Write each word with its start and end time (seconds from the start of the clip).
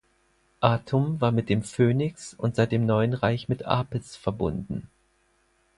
Atum 0.61 1.21
war 1.21 1.31
mit 1.31 1.47
dem 1.47 1.61
Phönix 1.61 2.33
und 2.33 2.55
seit 2.55 2.71
dem 2.71 2.87
Neuen 2.87 3.13
Reich 3.13 3.47
mit 3.49 3.65
Apis 3.67 4.15
verbunden. 4.15 4.89